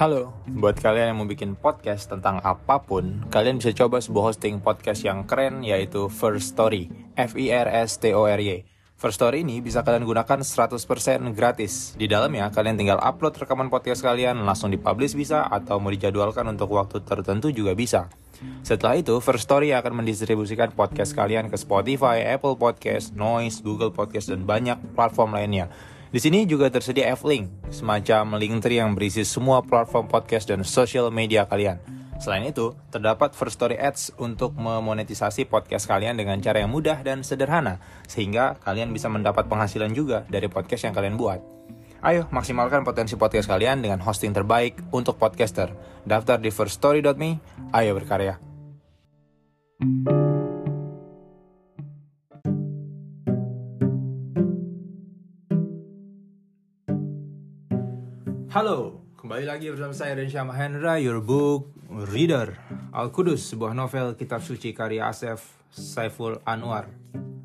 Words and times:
Halo, 0.00 0.32
buat 0.48 0.80
kalian 0.80 1.12
yang 1.12 1.18
mau 1.20 1.28
bikin 1.28 1.52
podcast 1.60 2.08
tentang 2.08 2.40
apa 2.40 2.80
pun, 2.80 3.20
kalian 3.28 3.60
bisa 3.60 3.76
coba 3.76 4.00
sebuah 4.00 4.32
hosting 4.32 4.56
podcast 4.64 5.04
yang 5.04 5.28
keren 5.28 5.60
yaitu 5.60 6.08
First 6.08 6.56
Story, 6.56 6.88
F 7.20 7.36
I 7.36 7.52
R 7.52 7.68
S 7.68 8.00
T 8.00 8.16
O 8.16 8.24
R 8.24 8.40
Y. 8.40 8.64
First 8.96 9.20
Story 9.20 9.44
ini 9.44 9.60
bisa 9.60 9.84
kalian 9.84 10.08
gunakan 10.08 10.40
100% 10.40 10.80
gratis. 11.36 11.92
Di 12.00 12.08
dalamnya 12.08 12.48
kalian 12.48 12.80
tinggal 12.80 12.96
upload 12.96 13.44
rekaman 13.44 13.68
podcast 13.68 14.00
kalian, 14.00 14.40
langsung 14.40 14.72
dipublish 14.72 15.12
bisa 15.12 15.44
atau 15.44 15.76
mau 15.76 15.92
dijadwalkan 15.92 16.48
untuk 16.48 16.72
waktu 16.72 17.04
tertentu 17.04 17.52
juga 17.52 17.76
bisa. 17.76 18.08
Setelah 18.64 18.96
itu, 18.96 19.20
First 19.20 19.52
Story 19.52 19.76
akan 19.76 20.00
mendistribusikan 20.00 20.72
podcast 20.72 21.12
kalian 21.12 21.52
ke 21.52 21.60
Spotify, 21.60 22.24
Apple 22.24 22.56
Podcast, 22.56 23.12
Noise, 23.12 23.60
Google 23.60 23.92
Podcast, 23.92 24.32
dan 24.32 24.48
banyak 24.48 24.80
platform 24.96 25.36
lainnya. 25.36 25.68
Di 26.10 26.18
sini 26.18 26.42
juga 26.42 26.66
tersedia 26.66 27.14
F-Link, 27.14 27.70
semacam 27.70 28.34
link 28.34 28.58
tree 28.66 28.82
yang 28.82 28.98
berisi 28.98 29.22
semua 29.22 29.62
platform 29.62 30.10
podcast 30.10 30.50
dan 30.50 30.66
social 30.66 31.06
media 31.14 31.46
kalian. 31.46 31.78
Selain 32.18 32.42
itu, 32.42 32.74
terdapat 32.90 33.30
First 33.30 33.62
Story 33.62 33.78
Ads 33.78 34.18
untuk 34.18 34.58
memonetisasi 34.58 35.46
podcast 35.46 35.86
kalian 35.86 36.18
dengan 36.18 36.42
cara 36.42 36.66
yang 36.66 36.74
mudah 36.74 36.98
dan 37.06 37.22
sederhana, 37.22 37.78
sehingga 38.10 38.58
kalian 38.58 38.90
bisa 38.90 39.06
mendapat 39.06 39.46
penghasilan 39.46 39.94
juga 39.94 40.26
dari 40.26 40.50
podcast 40.50 40.90
yang 40.90 40.98
kalian 40.98 41.14
buat. 41.14 41.38
Ayo, 42.02 42.26
maksimalkan 42.34 42.82
potensi 42.82 43.14
podcast 43.14 43.46
kalian 43.46 43.78
dengan 43.78 44.02
hosting 44.02 44.34
terbaik 44.34 44.82
untuk 44.90 45.14
podcaster. 45.14 45.70
Daftar 46.02 46.42
di 46.42 46.50
firststory.me, 46.50 47.38
ayo 47.70 47.94
berkarya. 47.94 48.36
Halo, 58.50 58.98
kembali 59.14 59.46
lagi 59.46 59.70
bersama 59.70 59.94
saya 59.94 60.18
Rensha 60.18 60.42
Mahendra, 60.42 60.98
your 60.98 61.22
book 61.22 61.70
reader. 61.86 62.58
Al-Qudus, 62.90 63.46
sebuah 63.46 63.78
novel 63.78 64.18
kitab 64.18 64.42
suci 64.42 64.74
karya 64.74 65.06
Asef 65.06 65.54
Saiful 65.70 66.42
Anwar. 66.42 66.90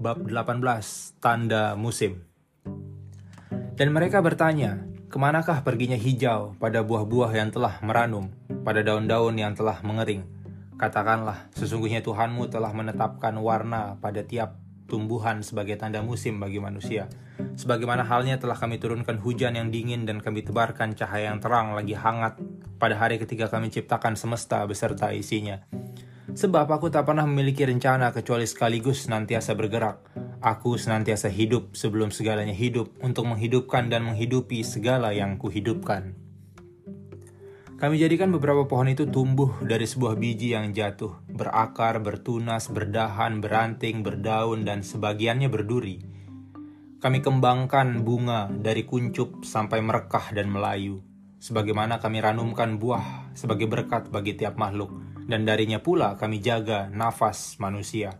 Bab 0.00 0.24
18, 0.24 1.20
Tanda 1.20 1.76
Musim. 1.76 2.24
Dan 3.76 3.92
mereka 3.92 4.24
bertanya, 4.24 4.88
ke 5.12 5.20
manakah 5.20 5.60
perginya 5.60 6.00
hijau 6.00 6.56
pada 6.56 6.80
buah-buah 6.80 7.28
yang 7.44 7.52
telah 7.52 7.76
meranum, 7.84 8.32
pada 8.64 8.80
daun-daun 8.80 9.36
yang 9.36 9.52
telah 9.52 9.84
mengering? 9.84 10.24
Katakanlah, 10.80 11.52
sesungguhnya 11.52 12.00
Tuhanmu 12.00 12.48
telah 12.48 12.72
menetapkan 12.72 13.36
warna 13.36 14.00
pada 14.00 14.24
tiap 14.24 14.56
tumbuhan 14.86 15.42
sebagai 15.42 15.76
tanda 15.76 16.00
musim 16.00 16.38
bagi 16.38 16.62
manusia. 16.62 17.10
Sebagaimana 17.58 18.06
halnya 18.06 18.40
telah 18.40 18.56
kami 18.56 18.80
turunkan 18.80 19.20
hujan 19.20 19.58
yang 19.58 19.68
dingin 19.68 20.06
dan 20.08 20.22
kami 20.22 20.46
tebarkan 20.46 20.96
cahaya 20.96 21.34
yang 21.34 21.42
terang 21.42 21.76
lagi 21.76 21.92
hangat 21.92 22.40
pada 22.80 22.96
hari 22.96 23.20
ketika 23.20 23.50
kami 23.50 23.68
ciptakan 23.68 24.16
semesta 24.16 24.64
beserta 24.64 25.12
isinya. 25.12 25.62
Sebab 26.36 26.68
aku 26.68 26.92
tak 26.92 27.06
pernah 27.08 27.24
memiliki 27.24 27.64
rencana 27.64 28.12
kecuali 28.12 28.44
sekaligus 28.44 29.06
senantiasa 29.08 29.56
bergerak. 29.56 30.04
Aku 30.42 30.76
senantiasa 30.76 31.32
hidup 31.32 31.72
sebelum 31.72 32.12
segalanya 32.12 32.52
hidup 32.52 32.92
untuk 33.00 33.24
menghidupkan 33.24 33.88
dan 33.88 34.04
menghidupi 34.04 34.60
segala 34.60 35.16
yang 35.16 35.40
kuhidupkan. 35.40 36.25
Kami 37.76 38.00
jadikan 38.00 38.32
beberapa 38.32 38.64
pohon 38.64 38.88
itu 38.88 39.04
tumbuh 39.04 39.52
dari 39.60 39.84
sebuah 39.84 40.16
biji 40.16 40.56
yang 40.56 40.72
jatuh, 40.72 41.12
berakar, 41.28 42.00
bertunas, 42.00 42.72
berdahan, 42.72 43.44
beranting, 43.44 44.00
berdaun, 44.00 44.64
dan 44.64 44.80
sebagiannya 44.80 45.52
berduri. 45.52 46.00
Kami 47.04 47.20
kembangkan 47.20 48.00
bunga 48.00 48.48
dari 48.48 48.88
kuncup 48.88 49.44
sampai 49.44 49.84
merekah 49.84 50.32
dan 50.32 50.48
melayu, 50.48 51.04
sebagaimana 51.36 52.00
kami 52.00 52.24
ranumkan 52.24 52.80
buah 52.80 53.36
sebagai 53.36 53.68
berkat 53.68 54.08
bagi 54.08 54.40
tiap 54.40 54.56
makhluk, 54.56 54.96
dan 55.28 55.44
darinya 55.44 55.76
pula 55.76 56.16
kami 56.16 56.40
jaga 56.40 56.88
nafas 56.88 57.60
manusia. 57.60 58.16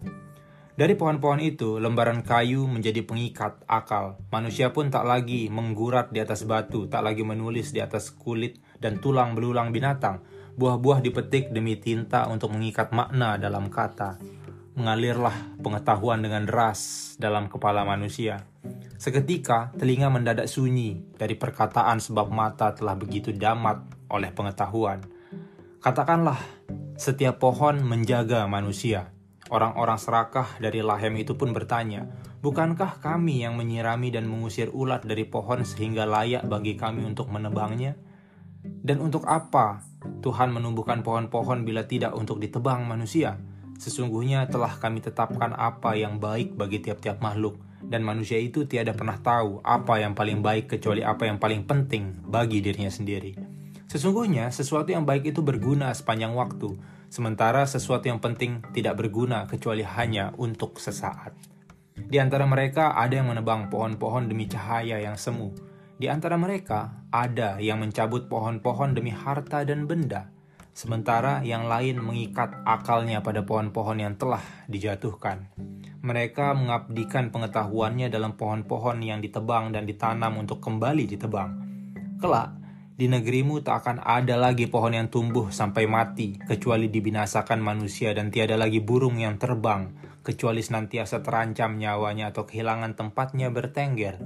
Dari 0.76 0.92
pohon-pohon 1.00 1.40
itu, 1.40 1.80
lembaran 1.80 2.20
kayu 2.20 2.68
menjadi 2.68 3.00
pengikat 3.08 3.64
akal. 3.64 4.20
Manusia 4.28 4.68
pun 4.76 4.92
tak 4.92 5.08
lagi 5.08 5.48
menggurat 5.48 6.12
di 6.12 6.20
atas 6.20 6.44
batu, 6.44 6.84
tak 6.92 7.08
lagi 7.08 7.24
menulis 7.24 7.72
di 7.72 7.80
atas 7.80 8.12
kulit 8.12 8.60
dan 8.82 9.00
tulang 9.00 9.36
belulang 9.36 9.70
binatang. 9.70 10.22
Buah-buah 10.56 11.04
dipetik 11.04 11.52
demi 11.52 11.76
tinta 11.76 12.24
untuk 12.32 12.56
mengikat 12.56 12.92
makna 12.92 13.36
dalam 13.36 13.68
kata. 13.68 14.16
Mengalirlah 14.76 15.56
pengetahuan 15.60 16.20
dengan 16.20 16.44
deras 16.44 17.12
dalam 17.20 17.48
kepala 17.48 17.84
manusia. 17.84 18.44
Seketika, 18.96 19.72
telinga 19.76 20.08
mendadak 20.08 20.48
sunyi 20.48 21.00
dari 21.16 21.36
perkataan 21.36 22.00
sebab 22.00 22.32
mata 22.32 22.72
telah 22.72 22.96
begitu 22.96 23.32
damat 23.32 23.84
oleh 24.08 24.32
pengetahuan. 24.32 25.04
Katakanlah, 25.84 26.40
setiap 26.96 27.36
pohon 27.36 27.84
menjaga 27.84 28.48
manusia 28.48 29.16
Orang-orang 29.46 29.94
serakah 29.94 30.58
dari 30.58 30.82
Lahem 30.82 31.14
itu 31.22 31.38
pun 31.38 31.54
bertanya, 31.54 32.10
Bukankah 32.42 32.98
kami 32.98 33.46
yang 33.46 33.54
menyirami 33.54 34.10
dan 34.10 34.26
mengusir 34.26 34.74
ulat 34.74 35.06
dari 35.06 35.22
pohon 35.26 35.62
sehingga 35.62 36.02
layak 36.02 36.46
bagi 36.50 36.74
kami 36.74 37.06
untuk 37.06 37.30
menebangnya? 37.30 37.94
Dan 38.86 39.02
untuk 39.02 39.26
apa 39.26 39.82
Tuhan 40.22 40.54
menumbuhkan 40.54 41.02
pohon-pohon 41.02 41.66
bila 41.66 41.86
tidak 41.86 42.14
untuk 42.14 42.38
ditebang 42.38 42.86
manusia? 42.86 43.38
Sesungguhnya 43.76 44.48
telah 44.48 44.72
kami 44.80 45.04
tetapkan 45.04 45.52
apa 45.52 45.92
yang 45.98 46.16
baik 46.16 46.56
bagi 46.56 46.80
tiap-tiap 46.80 47.20
makhluk, 47.20 47.60
dan 47.84 48.00
manusia 48.00 48.40
itu 48.40 48.64
tiada 48.64 48.96
pernah 48.96 49.20
tahu 49.20 49.60
apa 49.60 50.00
yang 50.00 50.16
paling 50.16 50.40
baik 50.40 50.72
kecuali 50.72 51.04
apa 51.04 51.28
yang 51.28 51.36
paling 51.36 51.68
penting 51.68 52.24
bagi 52.24 52.64
dirinya 52.64 52.88
sendiri. 52.88 53.36
Sesungguhnya 53.86 54.50
sesuatu 54.50 54.90
yang 54.90 55.06
baik 55.06 55.30
itu 55.30 55.44
berguna 55.44 55.94
sepanjang 55.94 56.34
waktu, 56.34 56.74
sementara 57.12 57.62
sesuatu 57.68 58.10
yang 58.10 58.18
penting 58.18 58.64
tidak 58.74 58.98
berguna 58.98 59.46
kecuali 59.46 59.86
hanya 59.86 60.34
untuk 60.40 60.82
sesaat. 60.82 61.36
Di 61.96 62.20
antara 62.20 62.44
mereka 62.44 62.92
ada 62.92 63.16
yang 63.16 63.32
menebang 63.32 63.72
pohon-pohon 63.72 64.28
demi 64.28 64.44
cahaya 64.50 65.00
yang 65.00 65.16
semu. 65.16 65.54
Di 65.96 66.12
antara 66.12 66.36
mereka 66.36 67.08
ada 67.08 67.56
yang 67.56 67.80
mencabut 67.80 68.28
pohon-pohon 68.28 68.92
demi 68.92 69.08
harta 69.08 69.64
dan 69.64 69.88
benda, 69.88 70.28
sementara 70.76 71.40
yang 71.40 71.64
lain 71.64 72.04
mengikat 72.04 72.52
akalnya 72.68 73.24
pada 73.24 73.48
pohon-pohon 73.48 74.04
yang 74.04 74.12
telah 74.20 74.44
dijatuhkan. 74.68 75.48
Mereka 76.04 76.52
mengabdikan 76.52 77.32
pengetahuannya 77.32 78.12
dalam 78.12 78.36
pohon-pohon 78.36 79.00
yang 79.00 79.24
ditebang 79.24 79.72
dan 79.72 79.88
ditanam 79.88 80.36
untuk 80.36 80.60
kembali 80.60 81.08
ditebang. 81.16 81.50
Kelak, 82.20 82.52
di 82.92 83.08
negerimu 83.08 83.64
tak 83.64 83.88
akan 83.88 84.04
ada 84.04 84.36
lagi 84.36 84.68
pohon 84.68 84.92
yang 84.92 85.08
tumbuh 85.08 85.48
sampai 85.48 85.88
mati, 85.88 86.36
kecuali 86.36 86.92
dibinasakan 86.92 87.56
manusia 87.56 88.12
dan 88.12 88.28
tiada 88.28 88.60
lagi 88.60 88.84
burung 88.84 89.16
yang 89.16 89.40
terbang, 89.40 89.96
kecuali 90.20 90.60
senantiasa 90.60 91.24
terancam 91.24 91.80
nyawanya 91.80 92.36
atau 92.36 92.44
kehilangan 92.44 93.00
tempatnya 93.00 93.48
bertengger. 93.48 94.20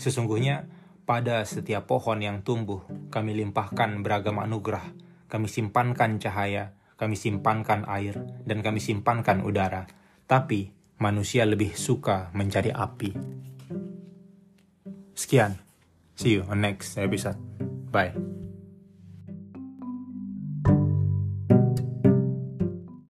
Sesungguhnya, 0.00 0.83
pada 1.04 1.44
setiap 1.44 1.84
pohon 1.88 2.20
yang 2.20 2.40
tumbuh, 2.40 2.84
kami 3.12 3.36
limpahkan 3.36 4.00
beragam 4.00 4.40
anugerah, 4.40 4.84
kami 5.28 5.46
simpankan 5.48 6.16
cahaya, 6.16 6.76
kami 6.96 7.14
simpankan 7.14 7.84
air, 7.84 8.24
dan 8.48 8.64
kami 8.64 8.80
simpankan 8.80 9.44
udara. 9.44 9.84
Tapi, 10.24 10.72
manusia 11.00 11.44
lebih 11.44 11.76
suka 11.76 12.32
mencari 12.32 12.72
api. 12.72 13.10
Sekian. 15.14 15.60
See 16.14 16.38
you 16.38 16.46
on 16.48 16.62
next 16.62 16.96
episode. 16.96 17.38
Bye. 17.90 18.43